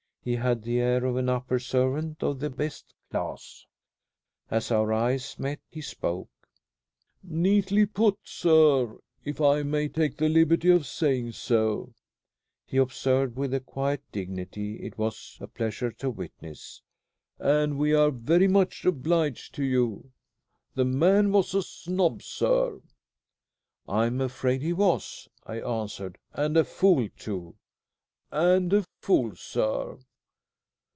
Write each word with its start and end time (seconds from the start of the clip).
He 0.23 0.35
had 0.35 0.61
the 0.61 0.79
air 0.79 1.03
of 1.03 1.15
an 1.17 1.29
upper 1.29 1.57
servant 1.57 2.21
of 2.21 2.39
the 2.41 2.51
best 2.51 2.93
class. 3.09 3.65
As 4.51 4.69
our 4.71 4.93
eyes 4.93 5.39
met 5.39 5.61
he 5.71 5.81
spoke. 5.81 6.29
"Neatly 7.23 7.87
put, 7.87 8.19
sir, 8.23 8.99
if 9.25 9.41
I 9.41 9.63
may 9.63 9.87
take 9.89 10.17
the 10.17 10.29
liberty 10.29 10.69
of 10.69 10.85
saying 10.85 11.31
so," 11.31 11.95
he 12.67 12.77
observed 12.77 13.35
with 13.35 13.51
a 13.51 13.59
quiet 13.59 14.03
dignity 14.11 14.75
it 14.85 14.95
was 14.95 15.39
a 15.41 15.47
pleasure 15.47 15.91
to 15.93 16.11
witness, 16.11 16.83
"and 17.39 17.79
we 17.79 17.91
are 17.91 18.11
very 18.11 18.47
much 18.47 18.85
obliged 18.85 19.55
to 19.55 19.63
you. 19.63 20.11
The 20.75 20.85
man 20.85 21.31
was 21.31 21.55
a 21.55 21.63
snob, 21.63 22.21
sir." 22.21 22.79
"I 23.87 24.05
am 24.05 24.21
afraid 24.21 24.61
he 24.61 24.71
was," 24.73 25.27
I 25.47 25.61
answered; 25.61 26.19
"and 26.31 26.57
a 26.57 26.63
fool 26.63 27.09
too." 27.17 27.55
"And 28.31 28.71
a 28.71 28.85
fool, 29.01 29.35
sir. 29.35 29.97